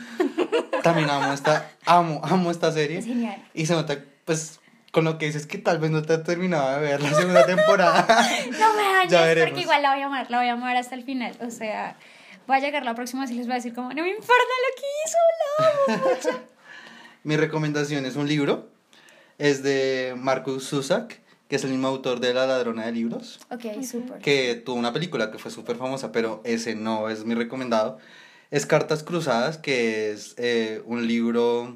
también 0.83 1.09
amo 1.09 1.33
esta, 1.33 1.71
amo, 1.85 2.21
amo 2.23 2.51
esta 2.51 2.71
serie. 2.71 3.01
Genial. 3.01 3.43
Y 3.53 3.65
se 3.65 3.73
nota, 3.73 3.97
pues, 4.25 4.59
con 4.91 5.05
lo 5.05 5.17
que 5.17 5.25
dices 5.25 5.47
que 5.47 5.57
tal 5.57 5.79
vez 5.79 5.91
no 5.91 6.01
te 6.03 6.13
has 6.13 6.23
terminado 6.23 6.79
de 6.79 6.79
ver 6.79 7.01
la 7.01 7.13
segunda 7.13 7.45
temporada. 7.45 8.05
No 8.59 8.73
me 8.75 9.07
dañes, 9.09 9.43
porque 9.43 9.61
igual 9.61 9.81
la 9.81 9.93
voy 9.93 10.01
a 10.01 10.05
amar, 10.05 10.29
la 10.29 10.37
voy 10.37 10.47
a 10.47 10.53
amar 10.53 10.77
hasta 10.77 10.95
el 10.95 11.03
final, 11.03 11.35
o 11.41 11.49
sea, 11.49 11.97
voy 12.47 12.57
a 12.57 12.59
llegar 12.59 12.85
la 12.85 12.93
próxima 12.93 13.23
vez 13.23 13.31
y 13.31 13.33
les 13.33 13.47
voy 13.47 13.53
a 13.53 13.55
decir 13.55 13.73
como, 13.73 13.89
no 13.89 14.03
me 14.03 14.09
importa 14.09 14.53
lo 14.63 14.75
que 14.79 14.85
hizo, 15.05 15.17
la 15.49 15.95
amo 15.95 16.09
mucho. 16.09 16.53
Mi 17.23 17.37
recomendación 17.37 18.05
es 18.05 18.15
un 18.15 18.27
libro. 18.27 18.69
Es 19.39 19.63
de 19.63 20.13
Marcus 20.15 20.69
Zusak, 20.69 21.19
que 21.47 21.55
es 21.57 21.63
el 21.63 21.71
mismo 21.71 21.87
autor 21.87 22.19
de 22.19 22.33
La 22.33 22.45
ladrona 22.47 22.85
de 22.85 22.91
libros. 22.93 23.39
Ok, 23.51 23.83
súper. 23.83 24.19
que 24.19 24.55
tuvo 24.55 24.75
una 24.77 24.93
película 24.93 25.31
que 25.31 25.37
fue 25.37 25.51
súper 25.51 25.75
famosa, 25.77 26.11
pero 26.11 26.41
ese 26.45 26.75
no 26.75 27.09
es 27.09 27.25
mi 27.25 27.35
recomendado. 27.35 27.97
Es 28.51 28.65
Cartas 28.65 29.03
Cruzadas, 29.03 29.57
que 29.57 30.11
es 30.11 30.35
eh, 30.37 30.81
un 30.85 31.07
libro 31.07 31.75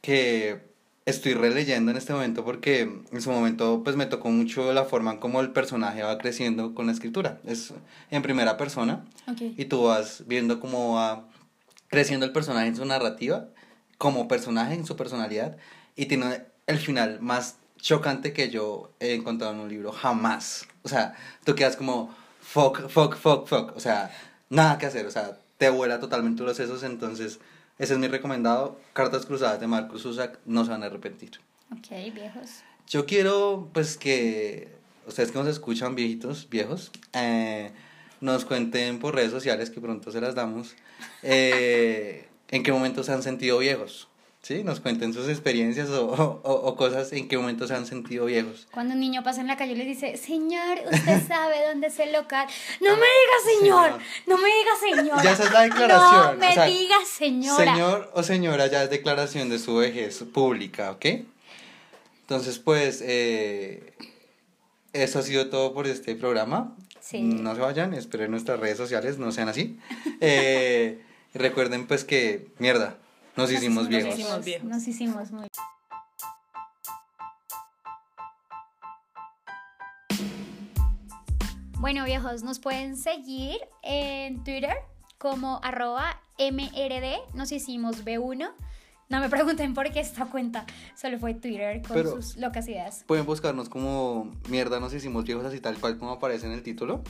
que 0.00 0.68
estoy 1.06 1.34
releyendo 1.34 1.90
en 1.90 1.96
este 1.96 2.12
momento 2.12 2.44
porque 2.44 2.82
en 3.10 3.20
su 3.22 3.30
momento 3.32 3.82
pues 3.82 3.96
me 3.96 4.06
tocó 4.06 4.30
mucho 4.30 4.72
la 4.72 4.84
forma 4.84 5.12
en 5.12 5.18
cómo 5.18 5.40
el 5.40 5.50
personaje 5.50 6.02
va 6.02 6.18
creciendo 6.18 6.74
con 6.74 6.86
la 6.86 6.92
escritura. 6.92 7.40
Es 7.46 7.72
en 8.10 8.22
primera 8.22 8.56
persona 8.56 9.04
Ok. 9.28 9.40
y 9.56 9.64
tú 9.64 9.84
vas 9.84 10.24
viendo 10.26 10.60
cómo 10.60 10.94
va 10.94 11.26
creciendo 11.88 12.24
el 12.26 12.32
personaje 12.32 12.68
en 12.68 12.76
su 12.76 12.84
narrativa, 12.84 13.48
como 13.98 14.28
personaje 14.28 14.74
en 14.74 14.86
su 14.86 14.96
personalidad 14.96 15.56
y 15.96 16.06
tiene 16.06 16.44
el 16.66 16.78
final 16.78 17.18
más 17.20 17.56
chocante 17.80 18.32
que 18.32 18.50
yo 18.50 18.92
he 19.00 19.14
encontrado 19.14 19.52
en 19.52 19.60
un 19.60 19.68
libro 19.68 19.92
jamás. 19.92 20.66
O 20.82 20.88
sea, 20.88 21.14
tú 21.44 21.54
quedas 21.54 21.76
como 21.76 22.14
fuck, 22.40 22.88
fuck, 22.88 23.16
fuck, 23.16 23.46
fuck. 23.46 23.76
O 23.76 23.80
sea, 23.80 24.10
nada 24.48 24.78
que 24.78 24.86
hacer. 24.86 25.06
O 25.06 25.10
sea, 25.10 25.38
te 25.58 25.70
vuela 25.70 26.00
totalmente 26.00 26.42
los 26.42 26.56
sesos. 26.56 26.82
Entonces, 26.82 27.40
ese 27.78 27.92
es 27.94 27.98
mi 27.98 28.08
recomendado. 28.08 28.78
Cartas 28.92 29.26
Cruzadas 29.26 29.60
de 29.60 29.66
Marcus 29.66 30.02
Zusak. 30.02 30.38
No 30.46 30.64
se 30.64 30.70
van 30.70 30.82
a 30.82 30.86
arrepentir. 30.86 31.40
Ok, 31.72 31.90
viejos. 32.12 32.62
Yo 32.88 33.06
quiero, 33.06 33.68
pues, 33.72 33.96
que 33.96 34.80
ustedes 35.06 35.32
que 35.32 35.38
nos 35.38 35.48
escuchan, 35.48 35.94
viejitos, 35.94 36.48
viejos, 36.48 36.90
eh, 37.12 37.72
nos 38.20 38.44
cuenten 38.44 38.98
por 38.98 39.14
redes 39.14 39.30
sociales, 39.30 39.70
que 39.70 39.80
pronto 39.80 40.10
se 40.10 40.20
las 40.20 40.34
damos, 40.34 40.74
eh, 41.22 42.28
en 42.48 42.62
qué 42.62 42.72
momento 42.72 43.02
se 43.02 43.12
han 43.12 43.22
sentido 43.22 43.58
viejos. 43.58 44.08
¿Sí? 44.42 44.64
Nos 44.64 44.80
cuenten 44.80 45.12
sus 45.12 45.28
experiencias 45.28 45.90
o, 45.90 46.06
o- 46.06 46.40
o 46.42 46.76
cosas 46.76 47.12
en 47.12 47.28
qué 47.28 47.36
momento 47.36 47.66
se 47.66 47.74
han 47.74 47.84
sentido 47.86 48.24
viejos. 48.24 48.66
Cuando 48.72 48.94
un 48.94 49.00
niño 49.00 49.22
pasa 49.22 49.42
en 49.42 49.46
la 49.48 49.56
calle 49.58 49.72
y 49.72 49.76
le 49.76 49.84
dice, 49.84 50.16
señor, 50.16 50.78
usted 50.90 51.20
sabe 51.28 51.56
dónde 51.68 51.88
es 51.88 51.98
el 52.00 52.12
local. 52.12 52.48
No 52.80 52.96
me 52.96 53.02
diga 53.02 53.58
señor, 53.60 53.84
Señor. 53.92 54.00
no 54.26 54.38
me 54.38 54.48
diga 54.48 54.96
señora. 54.96 55.22
Ya 55.22 55.32
esa 55.32 55.44
es 55.44 55.52
la 55.52 55.60
declaración, 55.62 56.22
No 56.34 56.38
me 56.40 56.48
o 56.48 56.52
sea, 56.54 56.64
diga 56.64 56.96
señora. 57.06 57.72
Señor 57.74 58.10
o 58.14 58.22
señora, 58.22 58.66
ya 58.68 58.82
es 58.84 58.90
declaración 58.90 59.50
de 59.50 59.58
su 59.58 59.76
vejez 59.76 60.24
pública, 60.32 60.90
¿ok? 60.92 61.04
Entonces, 62.22 62.58
pues, 62.58 63.02
eh, 63.04 63.92
eso 64.92 65.18
ha 65.18 65.22
sido 65.22 65.50
todo 65.50 65.74
por 65.74 65.86
este 65.86 66.14
programa. 66.14 66.76
Sí. 67.00 67.20
No 67.20 67.54
se 67.54 67.60
vayan, 67.60 67.92
esperen 67.92 68.30
nuestras 68.30 68.58
redes 68.60 68.76
sociales, 68.78 69.18
no 69.18 69.32
sean 69.32 69.48
así. 69.50 69.78
Eh, 70.22 71.00
recuerden, 71.34 71.86
pues, 71.86 72.04
que, 72.04 72.46
mierda, 72.58 72.96
nos 73.40 73.52
hicimos 73.52 73.88
viejos. 73.88 74.18
hicimos 74.18 74.44
viejos. 74.44 74.68
Nos 74.68 74.88
hicimos 74.88 75.30
muy 75.32 75.48
Bueno, 81.78 82.04
viejos, 82.04 82.42
nos 82.42 82.58
pueden 82.58 82.96
seguir 82.96 83.56
en 83.82 84.44
Twitter 84.44 84.74
como 85.18 85.60
arroba 85.62 86.20
MRD, 86.38 87.18
nos 87.34 87.52
hicimos 87.52 88.04
B1. 88.04 88.50
No 89.08 89.18
me 89.20 89.28
pregunten 89.28 89.74
por 89.74 89.90
qué 89.90 90.00
esta 90.00 90.26
cuenta, 90.26 90.64
solo 90.94 91.18
fue 91.18 91.34
Twitter 91.34 91.82
con 91.82 91.94
Pero- 91.96 92.10
sus 92.12 92.36
locas 92.36 92.68
ideas. 92.68 93.04
Pueden 93.06 93.26
buscarnos 93.26 93.68
como 93.68 94.30
mierda, 94.48 94.78
nos 94.78 94.92
hicimos 94.94 95.24
viejos, 95.24 95.44
así 95.44 95.60
tal 95.60 95.78
cual 95.78 95.98
como 95.98 96.12
aparece 96.12 96.46
en 96.46 96.52
el 96.52 96.62
título. 96.62 97.02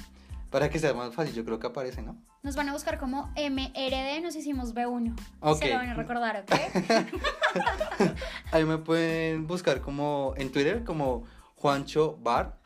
Para 0.50 0.68
que 0.68 0.80
sea 0.80 0.92
más 0.94 1.14
fácil, 1.14 1.32
yo 1.32 1.44
creo 1.44 1.60
que 1.60 1.68
aparece, 1.68 2.02
¿no? 2.02 2.16
Nos 2.42 2.56
van 2.56 2.68
a 2.68 2.72
buscar 2.72 2.98
como 2.98 3.32
MRD, 3.36 4.20
nos 4.20 4.34
hicimos 4.34 4.74
B1. 4.74 5.16
Ok. 5.40 5.58
Se 5.58 5.68
lo 5.68 5.76
van 5.76 5.90
a 5.90 5.94
recordar, 5.94 6.44
¿ok? 6.44 6.52
Ahí 8.52 8.64
me 8.64 8.78
pueden 8.78 9.46
buscar 9.46 9.80
como 9.80 10.34
en 10.36 10.50
Twitter 10.50 10.82
como 10.82 11.24
Juancho 11.54 12.18
Bar. 12.20 12.58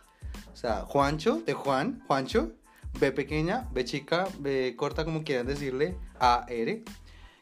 O 0.52 0.56
sea, 0.56 0.84
Juancho 0.86 1.42
de 1.44 1.52
Juan, 1.52 2.02
Juancho, 2.06 2.52
B 2.98 3.12
pequeña, 3.12 3.68
B 3.72 3.84
chica, 3.84 4.28
B 4.38 4.74
corta, 4.76 5.04
como 5.04 5.22
quieran 5.22 5.46
decirle, 5.46 5.98
A 6.18 6.46
R. 6.48 6.82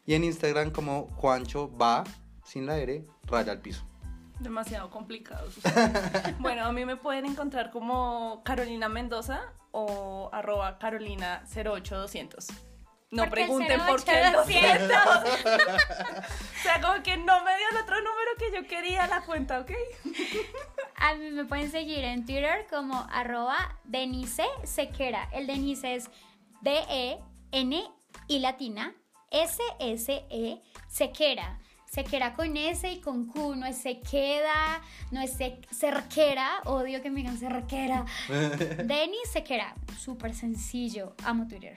Y 0.06 0.14
en 0.14 0.25
Instagram 0.25 0.72
como 0.72 1.06
Juancho 1.16 1.70
Va, 1.76 2.02
sin 2.44 2.66
la 2.66 2.78
R, 2.78 3.06
raya 3.26 3.52
al 3.52 3.61
piso. 3.61 3.84
Demasiado 4.42 4.90
complicados. 4.90 5.54
bueno, 6.38 6.64
a 6.64 6.72
mí 6.72 6.84
me 6.84 6.96
pueden 6.96 7.26
encontrar 7.26 7.70
como 7.70 8.42
Carolina 8.44 8.88
Mendoza 8.88 9.40
o 9.70 10.30
arroba 10.32 10.78
Carolina 10.78 11.44
08200. 11.54 12.49
No 13.12 13.25
¿Por 13.25 13.34
qué 13.34 13.40
el 13.42 13.46
pregunten 13.46 13.80
por 13.87 14.04
qué 14.04 14.22
el 14.22 14.34
08200? 14.34 14.88
200. 14.88 15.56
o 16.58 16.62
sea, 16.62 16.80
como 16.80 17.02
que 17.02 17.18
no 17.18 17.44
me 17.44 17.56
dio 17.58 17.66
el 17.70 17.76
otro 17.76 17.96
número 17.96 18.30
que 18.38 18.52
yo 18.54 18.66
quería 18.66 19.06
la 19.06 19.20
cuenta, 19.20 19.61
¿ok? 19.61 19.70
A 20.96 21.14
mí 21.14 21.30
me 21.30 21.44
pueden 21.44 21.70
seguir 21.70 22.04
en 22.04 22.25
Twitter 22.25 22.66
como 22.70 23.06
arroba 23.12 23.78
Denise 23.84 24.46
Sequera. 24.64 25.28
El 25.32 25.46
Denise 25.46 25.94
es 25.94 26.11
D-E-N 26.62 27.84
y 28.28 28.38
latina 28.38 28.94
S-S-E 29.30 30.62
Sequera. 30.88 31.58
Sequera 31.96 32.32
con 32.32 32.56
S 32.56 32.90
y 32.90 33.02
con 33.02 33.26
Q, 33.26 33.54
no 33.54 33.66
es 33.66 33.76
sequeda, 33.76 34.80
no 35.11 35.20
es 35.20 35.34
se- 35.34 35.61
cerquera, 35.70 36.62
odio 36.64 37.02
que 37.02 37.11
me 37.11 37.16
digan 37.20 37.37
cerquera. 37.37 38.06
Denis 38.87 39.28
Sequera, 39.30 39.75
súper 39.99 40.34
sencillo, 40.34 41.14
amo 41.22 41.46
Twitter, 41.46 41.76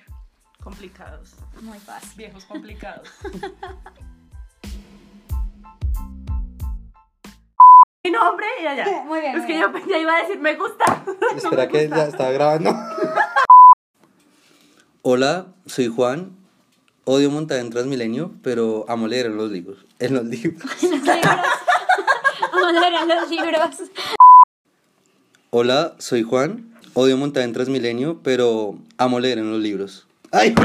Complicados. 0.64 1.36
muy 1.64 1.78
fácil. 1.80 2.12
Viejos 2.16 2.46
complicados. 2.46 3.10
Mi 8.06 8.12
nombre 8.12 8.46
y 8.62 8.68
allá. 8.68 9.04
Muy 9.06 9.20
bien, 9.20 9.34
Es 9.36 9.40
muy 9.42 9.48
que 9.48 9.54
bien. 9.58 9.74
yo 9.74 9.80
ya 9.90 9.98
iba 9.98 10.14
a 10.16 10.22
decir 10.22 10.40
me 10.40 10.56
gusta. 10.56 11.04
Espera 11.36 11.68
que 11.68 11.90
ya 11.90 12.06
estaba 12.06 12.30
grabando. 12.32 12.72
Hola, 15.02 15.48
soy 15.66 15.88
Juan. 15.88 16.38
Odio 17.08 17.30
montar 17.30 17.60
en 17.60 17.70
Transmilenio, 17.70 18.32
pero 18.42 18.84
amo 18.88 19.08
leer 19.08 19.26
en 19.28 19.38
los 19.38 19.52
libros. 19.52 19.78
En 20.00 20.16
los 20.16 20.26
libros. 20.26 20.64
Los 20.82 20.92
libros. 20.92 21.26
Amo 22.52 22.72
leer 22.72 22.94
los 23.08 23.30
libros. 23.30 23.92
Hola, 25.52 25.94
soy 26.00 26.24
Juan. 26.24 26.74
Odio 26.96 27.18
montar 27.18 27.44
en 27.44 27.54
Transmilenio, 27.54 28.20
pero 28.24 28.78
amo 28.98 29.20
leer 29.20 29.38
en 29.38 29.52
los 29.52 29.62
libros. 29.62 30.08
¡Ay! 30.32 30.56